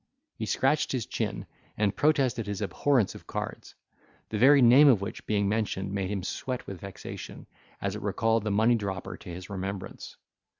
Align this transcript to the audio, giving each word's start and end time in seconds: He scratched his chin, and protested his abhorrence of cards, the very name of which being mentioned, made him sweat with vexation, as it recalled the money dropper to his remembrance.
He 0.33 0.47
scratched 0.47 0.91
his 0.93 1.05
chin, 1.05 1.45
and 1.77 1.95
protested 1.95 2.47
his 2.47 2.59
abhorrence 2.63 3.13
of 3.13 3.27
cards, 3.27 3.75
the 4.29 4.39
very 4.39 4.59
name 4.59 4.87
of 4.87 4.99
which 4.99 5.27
being 5.27 5.47
mentioned, 5.47 5.93
made 5.93 6.09
him 6.09 6.23
sweat 6.23 6.65
with 6.65 6.79
vexation, 6.81 7.45
as 7.79 7.95
it 7.95 8.01
recalled 8.01 8.43
the 8.43 8.49
money 8.49 8.73
dropper 8.73 9.15
to 9.17 9.29
his 9.29 9.51
remembrance. 9.51 10.17